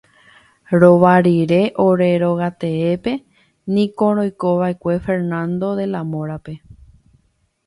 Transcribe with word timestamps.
Rova 0.79 1.13
rire 1.25 1.61
ore 1.87 2.09
rogateépe 2.23 3.11
niko 3.73 4.05
roikova'ekue 4.17 4.95
Fernando 5.05 5.69
de 5.79 5.85
la 5.93 6.01
Mora-pe. 6.11 6.53